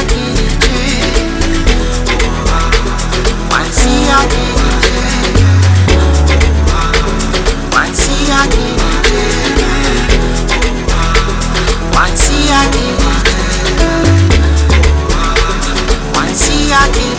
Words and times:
I. 0.00 0.36
One 3.50 3.70
see 3.72 4.08
I 4.08 4.24
did. 4.32 4.56
One 7.74 7.94
I 8.30 8.46
did. 8.48 8.78
One 11.94 12.16
I 12.50 12.70
did. 12.72 12.98
One 16.14 16.34
I 16.72 16.90
did. 16.92 17.11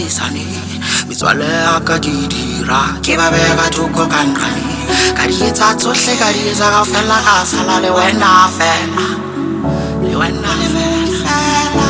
besane 0.00 0.44
metswalle 1.08 1.44
ya 1.44 1.80
ka 1.80 1.98
di 1.98 2.26
dira. 2.32 2.96
Ke 3.04 3.16
ba 3.20 3.28
beye 3.32 3.52
ka 3.58 3.66
thoko 3.74 4.04
ka 4.08 4.20
nqane. 4.24 4.64
Ka 5.16 5.24
di 5.28 5.36
etsa 5.48 5.74
tsohle 5.76 6.12
ka 6.20 6.28
di 6.32 6.48
etsa 6.50 6.66
ka 6.74 6.82
fela 6.84 7.18
ka 7.26 7.36
sala 7.44 7.76
le 7.84 7.90
wena 7.96 8.48
fela. 8.56 9.06
Le 10.04 10.14
wena 10.20 10.52
fela. 10.72 11.88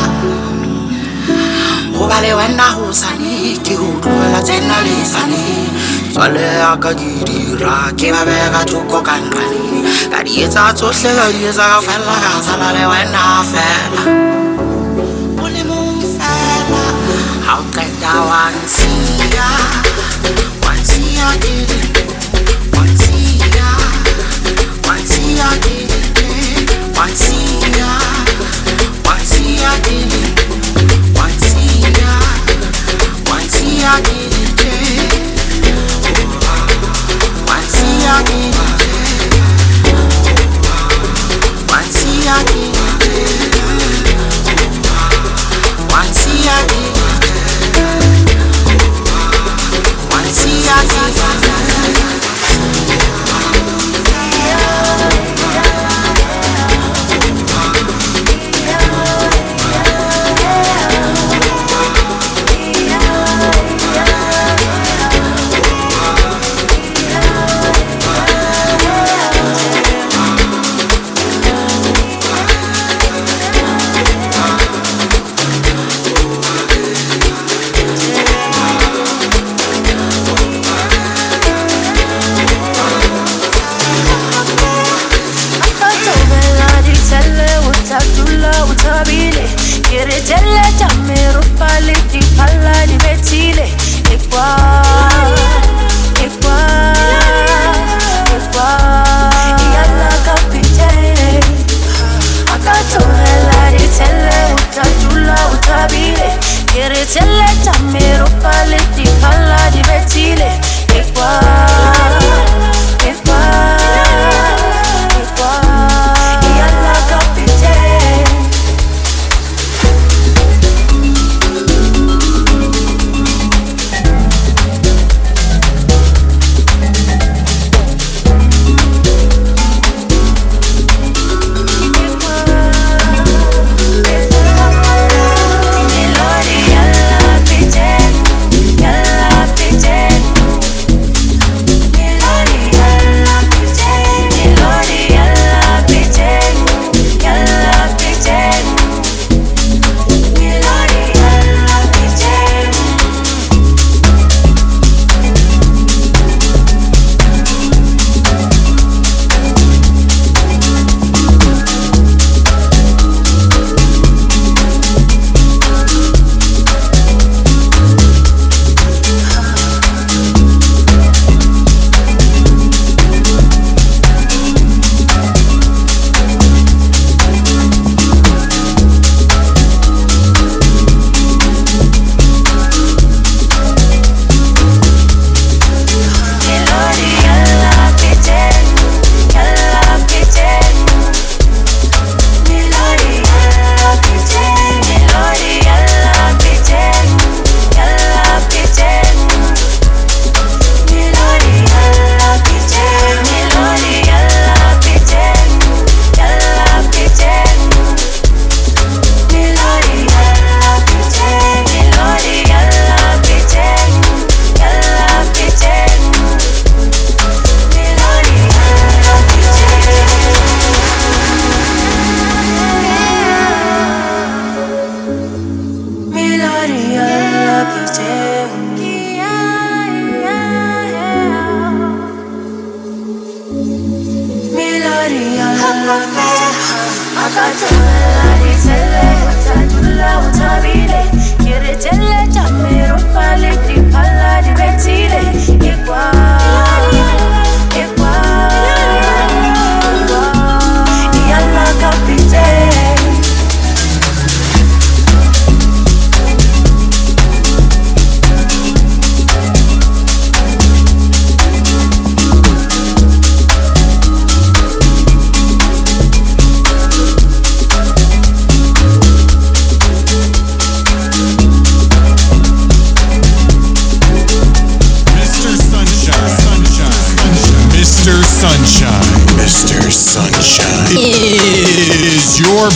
Go 1.95 2.05
le 2.25 2.33
wena 2.39 2.67
go 2.77 2.91
sane 2.91 3.55
ke 3.65 3.75
go 3.79 3.89
tloela 4.03 4.41
tsena 4.43 4.77
le 4.87 4.97
sane. 5.13 5.45
Metswalle 6.03 6.47
ya 6.63 6.73
ka 6.83 6.91
di 6.99 7.11
dira. 7.29 7.77
Ke 7.99 8.09
ba 8.11 8.61
thoko 8.71 8.99
ka 9.09 9.15
nqane. 9.23 9.87
Ka 10.11 10.19
di 10.27 10.43
etsa 10.45 10.75
ka 10.75 11.27
di 11.31 11.41
ka 11.55 11.79
fela 11.87 12.15
ka 12.25 12.33
sala 12.47 12.69
le 12.77 12.85
wena 12.93 13.25
fela. 13.53 14.40
O 18.11 18.13
qeta 18.13 18.21
wa 18.31 18.51
nsiya 18.65 19.49
wa 20.67 20.73
nsiya 20.75 21.29
ke 21.43 21.55
wa 22.75 22.83
nsiya 22.85 23.69
wa 24.87 24.95
nsiya 25.03 25.49
ke 25.65 25.77
wa 26.97 27.07
nsiya 27.07 27.91
wa 29.07 29.15
nsiya 29.23 29.73
ke 29.87 29.99
wa 31.17 31.27
nsiya 31.37 32.11
wa 33.31 33.39
nsiya 33.47 33.93
ke 34.07 34.73
wa 37.47 37.57
nsiya 37.63 38.15
ke 38.29 38.41
wa 38.59 38.60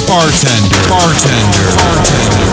bartender, 0.03 0.81
bartender, 0.89 1.75
bartender. 1.77 2.44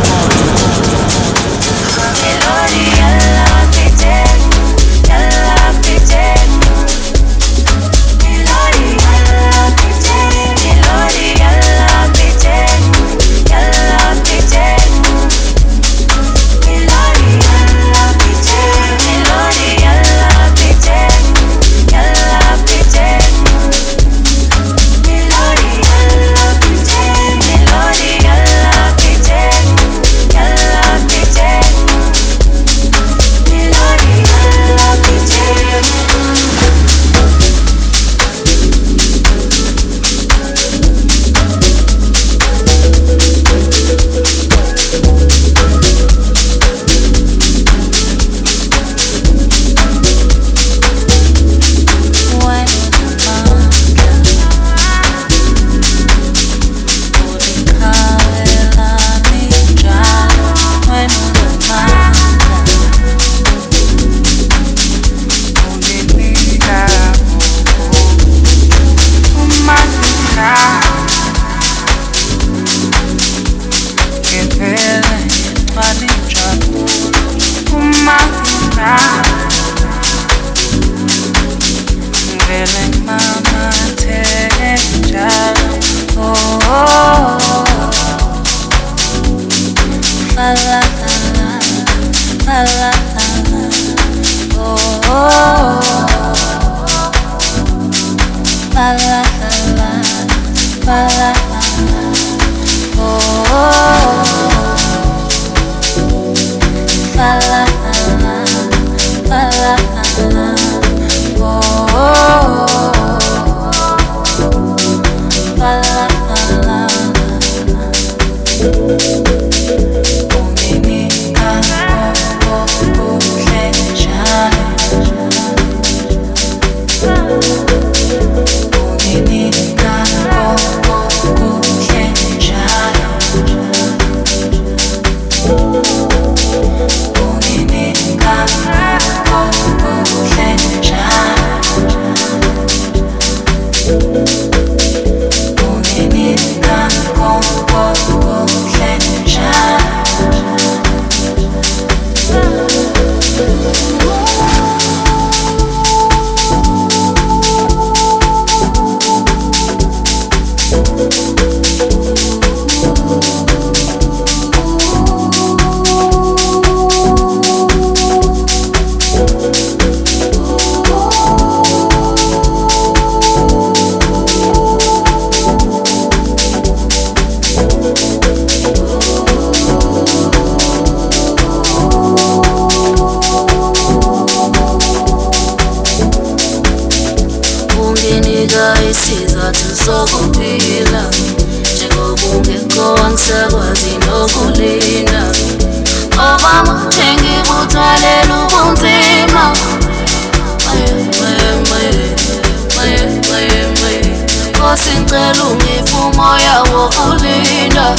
Obama, 206.82 207.96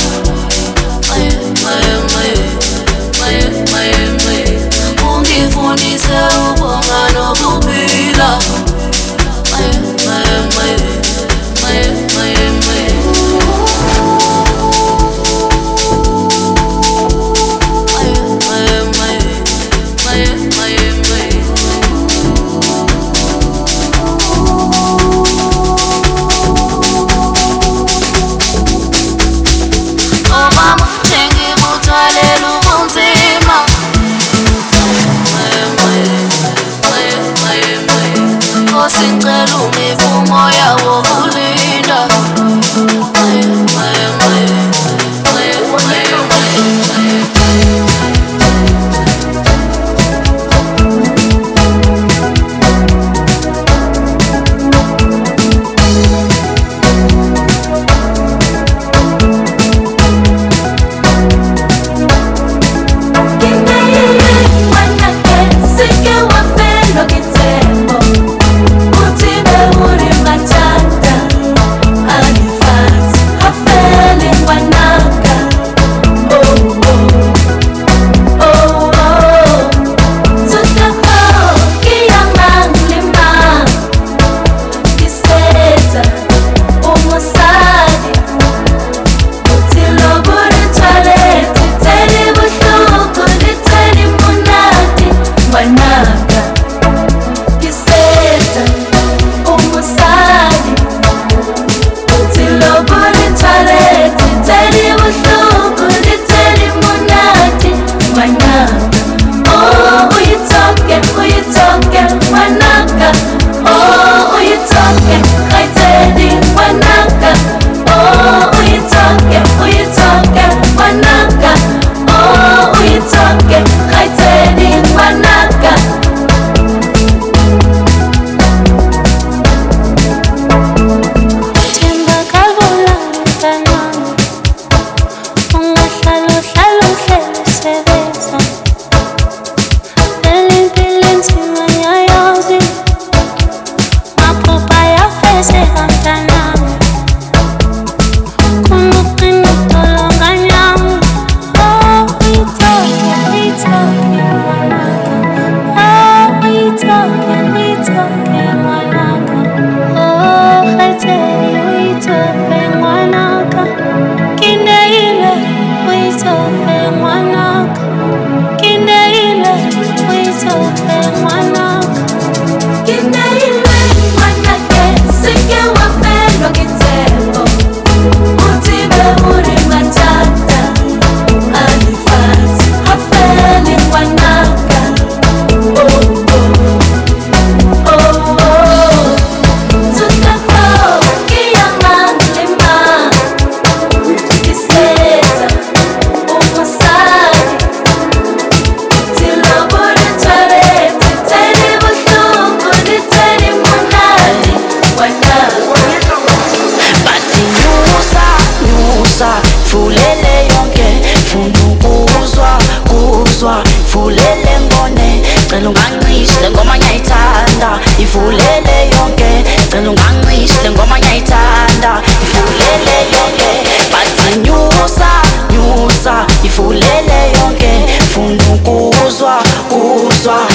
tengi 1.01 1.37
butwale 1.37 2.12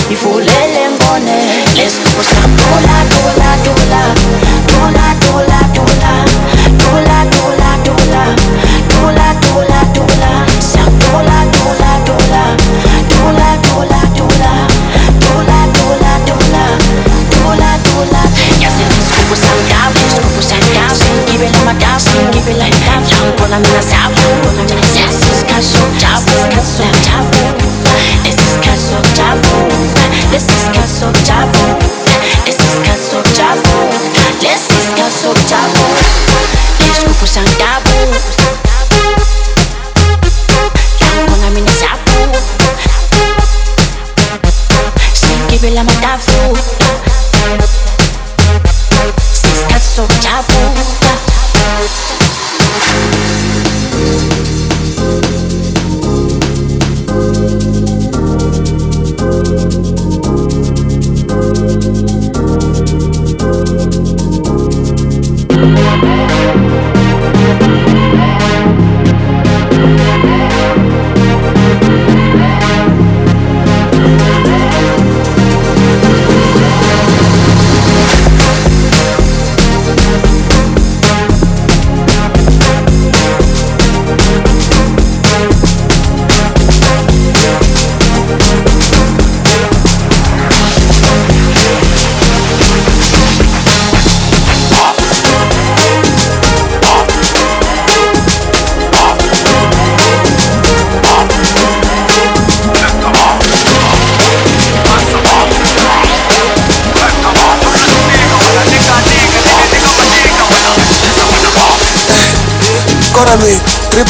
il 0.09 0.15
faut 0.15 0.39
les 0.39 0.45
lèvres 0.45 1.19
Laisse-moi 1.75 2.23
ça 2.23 2.66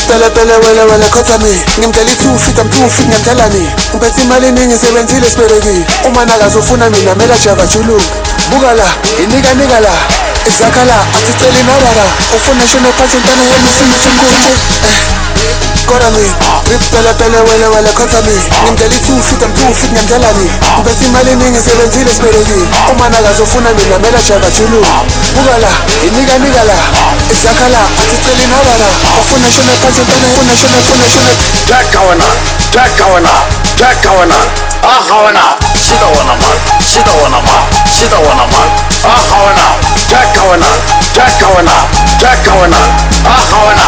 pele 0.08 0.30
pele 0.30 0.54
wele 0.64 0.82
wele 0.92 1.06
khothami 1.10 1.62
ngimdela 1.80 2.12
i-two 2.12 2.38
feet 2.40 2.60
am 2.60 2.70
two 2.70 2.90
feet 2.90 3.08
ngiyamdelani 3.08 3.68
ngiphethe 3.96 4.22
imali 4.22 4.48
eningi 4.48 4.78
sebenzile 4.78 5.30
sibereki 5.30 5.86
uma 6.08 6.26
nakazofuna 6.26 6.90
mina 6.90 7.16
mela 7.16 7.36
java 7.38 7.66
julu 7.68 8.02
buka 8.50 8.74
la 8.74 8.88
inika 9.24 9.54
nika 9.54 9.80
la. 9.80 9.94
Izakha 10.48 10.86
la 10.86 10.96
athiceli 11.18 11.64
nabala 11.68 12.06
ufuna 12.36 12.68
shone 12.68 12.90
phansi 12.98 13.18
ntana 13.18 13.44
yemusimsimkuthi 13.44 14.52
Korami, 15.88 16.26
trip 16.66 16.84
pele 16.92 17.14
pele 17.20 17.38
wele 17.48 17.68
wele 17.68 17.90
khothami 17.98 18.36
ngimdela 18.64 18.96
i-two 18.96 19.20
feet 19.28 19.44
am 19.44 19.52
two 19.54 19.74
feet 19.74 19.92
ngiyamdelani 19.92 20.48
ngiphethe 20.80 21.06
imali 21.06 21.32
eningi 21.32 21.60
sebenzile 21.62 22.12
sibereki 22.16 22.60
uma 22.92 23.10
nakazofuna 23.10 23.70
mina 23.74 24.00
mela 24.00 24.20
java 24.28 24.50
julu 24.58 24.80
buka 25.36 25.58
la 25.64 25.72
inika 26.08 26.38
nika 26.40 26.64
la. 26.64 26.78
Izakha 27.32 27.68
la 27.70 27.82
athiceli 28.02 28.48
nabala 28.48 28.88
ufuna 29.22 29.48
shone 29.52 29.74
phansi 29.82 29.97
Tekavana, 31.68 32.26
Tekavana, 32.72 33.34
Tekavana, 33.80 34.38
Ahavana, 34.84 35.44
Sidawanama, 35.74 36.50
Sidawanama, 36.86 37.56
Sidawanama, 37.90 38.62
Ahavana, 39.04 39.66
Tekavana, 40.10 40.70
Ah, 41.18 41.78
Tekavana, 42.22 42.78
Ahavana, 43.26 43.88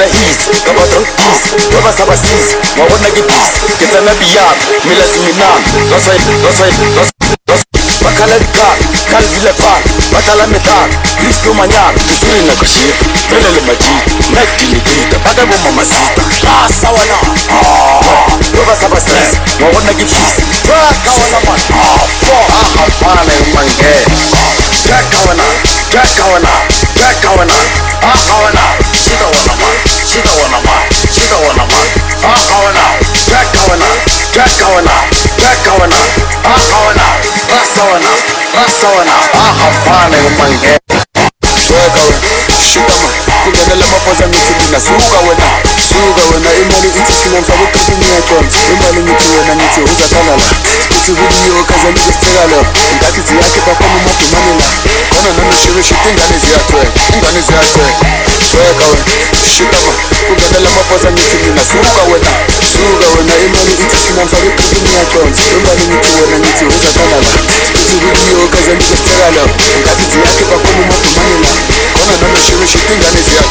ngibona 0.01 0.17
easy 0.25 0.49
ngabadonk 0.65 1.07
easy 1.29 1.49
ngabasabasizi 1.69 2.55
ngabona 2.77 3.07
ngibhizi 3.13 3.57
ngenzana 3.77 4.11
biyami 4.19 4.63
mina 4.85 5.05
zinginami 5.05 5.65
bakhala 8.01 8.37
likhana 8.41 8.85
khali 9.09 9.27
vile 9.27 9.53
khwana 9.53 9.85
badlala 10.11 10.47
midlalo 10.47 10.95
isilumanyana 11.29 11.99
ngizwina 12.05 12.53
kushiya 12.59 12.95
vele 13.29 13.49
le 13.55 13.61
majida 13.61 14.05
nagilidida 14.33 15.17
baka 15.25 15.45
bomama 15.45 15.83
sista 15.85 16.21
hlasa 16.41 16.89
wena 16.91 17.17
babasabasizi 18.57 19.37
ngabona 19.59 19.91
ngibhizi 19.93 20.41
bakawala 20.67 21.39
mani 21.45 21.63
ahapana 21.77 23.33
imangela 23.45 24.09
Jack 24.91 25.09
Kawana, 25.09 25.43
Jack 25.93 26.09
Kawana, 26.17 26.49
Jack 26.97 27.21
Kawana, 27.21 27.53
Ah 28.01 28.17
Kawana, 28.27 28.63
she 29.11 29.17
throwing 29.17 29.43
them 29.43 29.59
up, 29.59 29.75
she 30.07 30.19
throwing 30.23 30.51
them 30.51 30.67
up, 30.71 30.87
she 31.11 31.23
throwing 31.27 31.57
them 31.59 31.67
up. 31.67 31.83
Up 32.23 32.39
going 32.47 32.77
up, 32.79 32.95
back 33.27 33.47
going 33.51 33.81
up, 33.81 33.97
back 34.31 34.51
going 34.55 34.87
up, 34.87 35.03
back 35.35 35.57
going 35.67 35.91
up, 35.91 36.07
up 36.47 36.61
going 36.71 36.95
up, 36.95 37.19
up 37.51 37.67
going 37.75 38.03
up, 38.07 38.23
up 38.55 38.71
going 38.79 39.09
up. 39.11 39.27
I'm 39.59 39.73
fine, 39.83 40.11
nigga, 40.11 40.31
money 40.39 40.57
game. 40.63 40.79
There 40.87 41.89
going? 41.91 42.15
she 42.55 42.79
throwing. 42.87 43.30
Mapoza 43.69 44.25
ngithi 44.27 44.53
mina 44.59 44.79
suka 44.79 45.17
wena 45.27 45.45
Suka 45.89 46.21
wena 46.33 46.49
imali 46.61 46.87
ithi 46.87 47.29
mfaka 47.41 47.63
ukhathini 47.63 48.05
Imali 48.73 48.99
ngithi 49.03 49.27
wena 49.37 49.53
ngithi 49.55 49.81
uzakhala 49.81 50.33
la. 50.41 50.49
Sithi 50.89 51.11
kuliyo 51.13 51.63
kaze 51.69 51.89
lo 52.51 52.59
Ngathi 52.97 53.21
ziyakhipha 53.27 53.73
khona 53.77 53.95
umadumane 54.01 54.53
la. 54.59 54.67
Khona 55.09 55.29
nanoshiwe 55.37 55.81
ingane 56.09 56.35
ziyathweka 56.43 56.99
Ingane 57.13 57.41
ziyathweka 57.47 58.05
Sweka 58.51 58.85
wena, 58.91 59.05
shika 59.53 59.77
man 59.85 59.95
Kungenela 60.27 60.69
mapoza 60.75 61.11
ngithi 61.11 61.37
mina 61.43 61.63
suka 61.71 62.01
wena 62.11 62.31
Suka 62.73 63.07
wena 63.15 63.33
imali 63.45 63.73
ithi 63.73 64.09
mfaka 64.25 64.47
ukhathini 64.49 64.89
Imali 65.57 65.83
ngithi 65.87 66.11
wena 66.21 66.37
ngithi 66.39 66.65
uzakhala 66.65 67.17
la. 67.23 67.31
Sithi 67.77 67.95
kuliyo 68.01 68.47
kaze 68.53 68.73
lo 69.35 69.43
Ngathi 69.81 70.05
ziyakhipha 70.11 70.55
khona 70.63 70.81
umadumane 70.85 71.35
la. 71.43 71.51
Khona 71.93 72.13
nanoshiwe 72.21 72.65
ingane 72.93 73.19
ziyathweka 73.27 73.50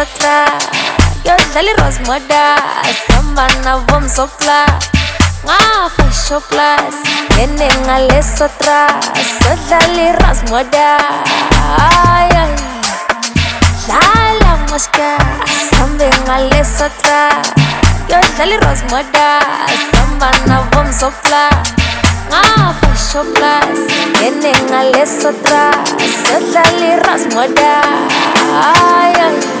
otra 0.00 0.58
daliros 1.54 2.00
moda 2.06 2.56
Samba 3.06 3.46
na 3.64 3.76
vom 3.86 4.08
sopla 4.08 4.66
Ngafa 5.44 6.06
shoplas 6.12 6.94
Kene 7.36 7.68
nga 7.86 7.96
le 8.08 8.20
sotra 8.22 8.88
So 9.14 9.50
daliros 9.70 10.40
moda. 10.50 10.98
Ay 11.78 12.30
ay 12.34 12.52
Lala 13.88 14.52
moshka 14.70 15.18
nga 16.26 16.36
le 16.50 16.62
sotra 16.64 17.22
Yo 18.10 18.18
daliros 18.38 18.82
moda 18.90 19.30
Samba 19.90 20.30
na 20.46 20.66
vom 20.72 20.88
sopla 20.92 21.46
Ngafa 22.30 22.90
shoplas 22.96 23.78
Kene 24.18 24.52
nga 24.70 24.80
le 24.92 25.04
sotra 25.06 25.70
So 26.26 26.36
daliros 26.54 27.24
moda. 27.34 27.74
Ay 28.50 29.14
ay 29.14 29.60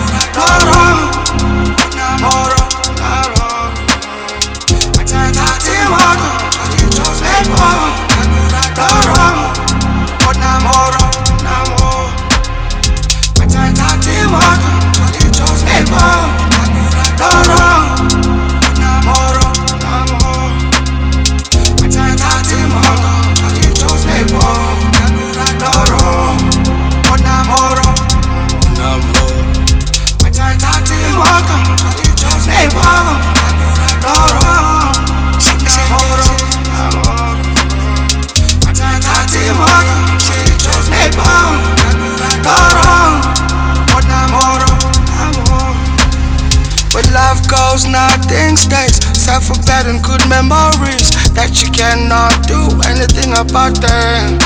about 53.39 53.81
them. 53.81 54.39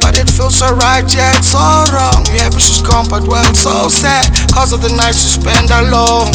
But 0.00 0.18
it 0.18 0.28
feels 0.28 0.56
so 0.56 0.74
right, 0.74 1.04
yeah, 1.14 1.36
it's 1.36 1.48
so 1.48 1.58
wrong. 1.92 2.24
Yeah, 2.32 2.50
but 2.50 2.60
she's 2.60 2.82
gone, 2.82 3.08
but 3.08 3.26
well, 3.26 3.48
it's 3.48 3.60
so 3.60 3.88
sad. 3.88 4.28
Cause 4.52 4.72
of 4.72 4.82
the 4.82 4.90
nights 4.90 5.24
you 5.24 5.40
spend 5.40 5.70
alone. 5.70 6.32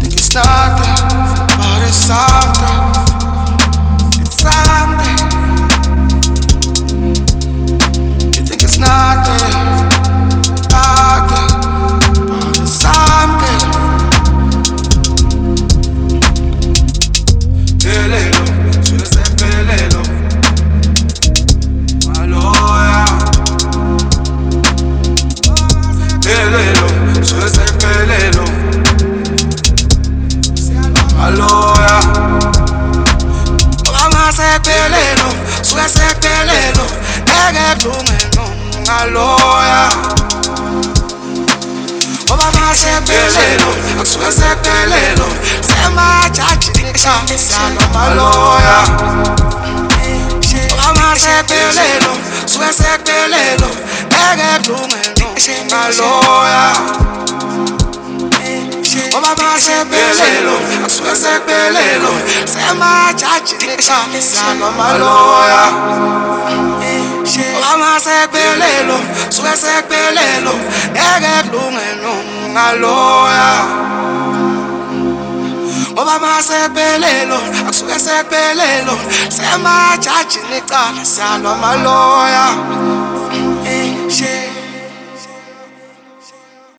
Think 0.00 0.14
it's 0.14 0.34
nothing, 0.34 1.18
but 1.58 1.86
it's 1.86 1.96
something. 1.96 2.83
Ngoba 50.74 50.92
masephelelo 51.00 52.12
suke 52.46 52.72
sephelelo 52.72 53.70
eke 54.10 54.50
kulungelo 54.66 55.54
ngaloya 55.66 56.66
Ngoba 59.12 59.30
masephelelo 59.40 60.56
akusuke 60.84 61.14
sephelelo 61.16 62.12
semajaji 62.44 63.54
ngishabe 63.66 64.20
siyanomaloya 64.20 65.62
Ngoba 67.52 67.76
masephelelo 67.76 68.98
suke 69.30 69.56
sephelelo 69.56 70.54
eke 70.94 71.34
kulungelo 71.50 72.14
ngaloya 72.52 73.50
Ngoba 75.94 76.18
masephelelo 76.18 77.38
akusuke 77.60 77.94
sephelelo 78.00 78.98
semajaji 79.28 80.38
licala 80.50 81.04
siyanomaloya 81.04 82.46